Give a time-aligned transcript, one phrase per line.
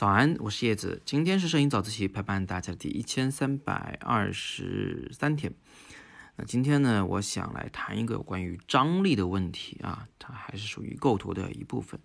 [0.00, 1.02] 早安，我是叶子。
[1.04, 5.52] 今天是摄影早自习陪伴大家的第一千三百二十三天。
[6.36, 12.00] 那今天呢，我想来谈一个关于张力的问题啊，它还是属于构图的一部分。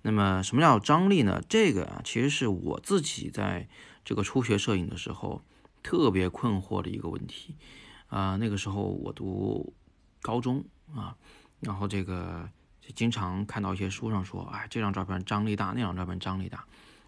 [0.00, 1.42] 那么，什么叫张力呢？
[1.46, 3.68] 这个啊，其实是我自己在
[4.02, 5.44] 这个初学摄影的时候
[5.82, 7.54] 特别困惑的一个问题
[8.06, 8.36] 啊。
[8.36, 9.74] 那个时候我读
[10.22, 10.64] 高中
[10.94, 11.14] 啊，
[11.60, 12.48] 然后这个
[12.80, 16.64] 就经常看到一些书上说，哎，这张照片张力大，那张照片张力大。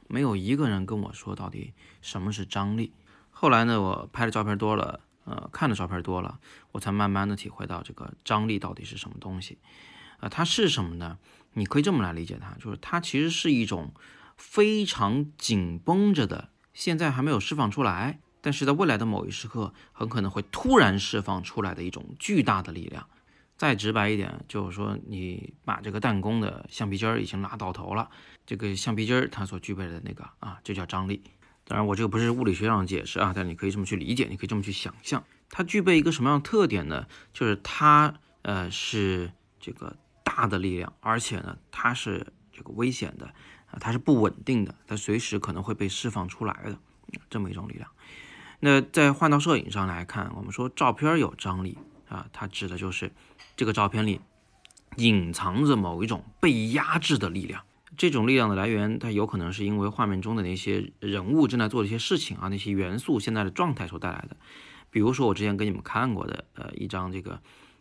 [0.09, 2.93] 没有一个人跟我说到底什么是张力。
[3.31, 6.39] 后来呢，我拍的照片多了，呃，看的照片多了，
[6.73, 9.59] 我才慢慢的体会到这个张力到底是什么东西。
[10.21, 11.19] 呃，它是什么呢？
[11.55, 13.93] 你可以这么来理解它，就是它其实是一种
[14.37, 23.09] 非常紧绷着的，现在还没有释放出来，但是在未来的某一时刻很可能会突然释放出来的一种巨大的力量。
[23.63, 28.11] 再直白一点，就是说你把这个弹弓的橡皮筋儿已经拉到头了，
[28.45, 31.23] 这个橡皮筋儿它所具备的那个啊，就叫张力。
[31.65, 35.23] 当然，我这个不是物理学上的解释啊，但你可以这么去理解，你可以这么去想象。
[35.49, 37.07] 它具备一个什么样的特点呢？
[37.33, 43.27] 就是它呃是这个大的力量，而且呢它是这个危险的
[43.71, 46.77] 啊，它是不稳定的，它随时可能会被释放出来的
[47.31, 47.89] 这么一种力量。
[48.59, 51.79] 那再换到摄影上来看，我们说照片有张力
[52.13, 53.11] 啊，它指的就是。
[53.55, 54.19] 这个照片里
[54.97, 57.63] 隐藏着某一种被压制的力量，
[57.99, 64.37] 这种力量的来源，它有可能是因为画面中的那些人物正在做的一些事情啊，那些元素现在的状态所带来的。
[64.91, 67.39] 比如说我之前给你们看过的，呃，一张这个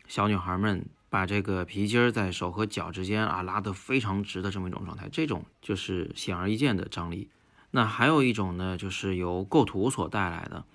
[0.07, 7.29] 小女孩们把这个皮筋在手和脚之间啊拉得非常直的这么一种状态，这种就是显而易见的张力。
[7.71, 10.65] 那还有一种呢，就是由构图所带来的。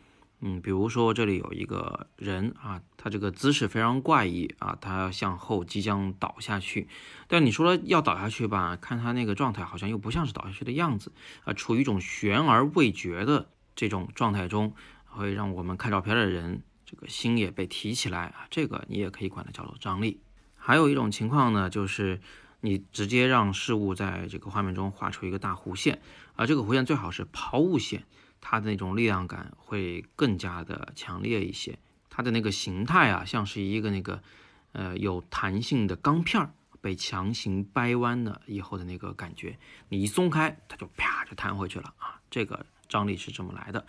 [0.41, 6.89] 嗯，比如说这里有一个人啊，他这个姿势非常怪异啊，他向后即将倒下去，
[7.27, 11.11] 但你说要倒下去吧，看他那个状态好像又不像是倒下去的样子
[11.45, 14.75] 啊，处于一种悬而未决的这种状态中，
[15.07, 20.21] 会让我们看照片的人这个心也被提起来啊，这个你也可以管它叫做张力。
[20.57, 22.21] 还有一种情况呢，就是
[22.61, 26.03] 你直接让事物在这个画面中画出一个大弧线
[26.35, 28.05] 啊，这个弧线最好是抛物线。
[28.49, 31.77] 它的那种力量感会更加的强烈一些，
[32.09, 34.23] 它的那个形态啊，像是一个那个
[34.71, 39.59] 呃有弹性的钢片儿被强行掰弯了以后的那个感觉，
[39.89, 43.85] 你一松开，它就啪就弹回去了啊，这个张力是这么来的。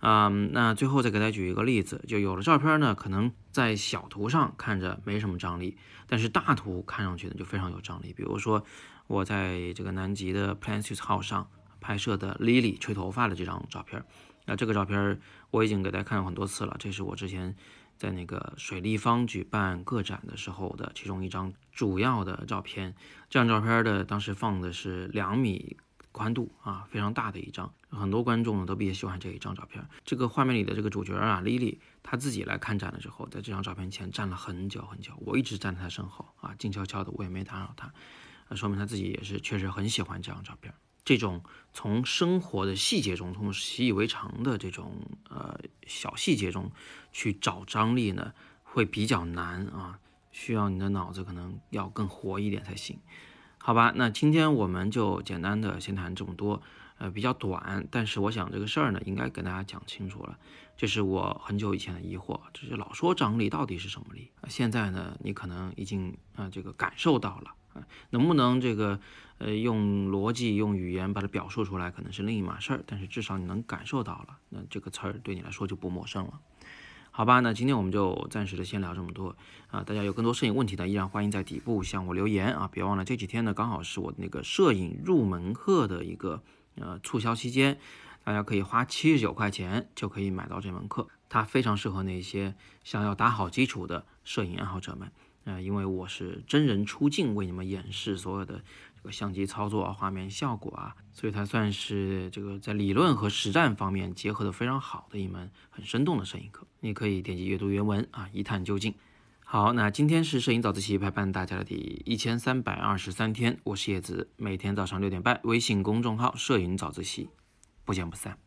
[0.00, 8.14] 嗯，那最后再给大家举一个例子，就有了照片呢，可能在小图上看着没什么张力，但是大图看上去呢就非常有张力。
[8.14, 8.64] 比如说
[9.08, 11.50] 我在这个南极的 Plansus 号上。
[11.80, 14.04] 拍摄的 Lily 吹头发的这张照片，
[14.46, 15.20] 那这个照片
[15.50, 16.76] 我已经给大家看过很多次了。
[16.78, 17.56] 这是我之前
[17.96, 22.94] 在那个水立方举办个展的时候的其中一张主要的照片。
[23.28, 25.76] 这张照片的当时放的是两米
[26.12, 27.72] 宽度啊，非常大的一张。
[27.88, 29.84] 很多观众呢都比较喜欢这一张照片。
[30.04, 37.92] 这个画面里的这个主角啊，Lily，她自己来看展的时候，在这张照片前站了很久很久，我一直站在她身后啊，静悄悄的，我也没打扰她，
[38.48, 40.72] 那说明她自己也是确实很喜欢这张照片。
[41.10, 44.92] 这种从生活的细节中，从习以为常的这种
[45.28, 46.70] 呃小细节中
[47.10, 48.32] 去找张力呢，
[48.62, 49.98] 会比较难啊，
[50.30, 52.96] 需要你的脑子可能要更活一点才行，
[53.58, 53.92] 好吧？
[53.96, 56.62] 那今天我们就简单的先谈这么多，
[56.98, 60.38] 呃，比较短，但是我想这个事儿呢，应该跟大家讲清楚了。
[60.76, 64.30] 这是我很久以前的疑惑，就是老说张力到底是什么力？
[64.46, 67.50] 现在呢，你可能已经啊这个感受到了。
[68.10, 68.98] 能不能这个
[69.38, 72.82] 呃用逻辑用语言把它表述出来，可能是另一码事儿。
[72.86, 76.40] 但是至少你能感受到了，那这个词儿对你来说就不陌生了，
[77.10, 77.40] 好吧？
[77.40, 79.36] 那今天我们就暂时的先聊这么多
[79.70, 79.82] 啊！
[79.82, 82.68] 大家有更多摄影问题呢，依然欢迎在底部向我留言啊！
[82.72, 86.42] 别忘了这几天呢，刚好是我那个摄影入门课的一个
[86.76, 87.78] 呃促销期间，
[88.24, 95.10] 大家可以花七十九块钱就可以买到这门课，它非常适合那些想要打好基础的摄影爱好者们。
[95.44, 98.62] 呃，因为我是真人出镜为你们演示所有的
[98.96, 106.66] 这个相机操作啊、画面效果啊，所以它算是这个在理论和实战方面结合的非常好的一门很生动的摄影课。
[106.80, 108.94] 你可以点击阅读原文啊，一探究竟。
[109.42, 117.30] 好，那今天是摄影早自习陪伴大家的第一千三百二十三天，我是叶子，每天早上六点半，微信公众号“摄影早自习”，
[117.84, 118.38] 不见不散。